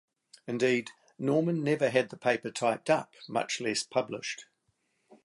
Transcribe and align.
Indeed, 0.47 0.89
Norman 1.19 1.63
never 1.63 1.91
had 1.91 2.09
the 2.09 2.17
paper 2.17 2.49
typed 2.49 2.89
up, 2.89 3.13
much 3.27 3.61
less 3.61 3.83
published. 3.83 4.45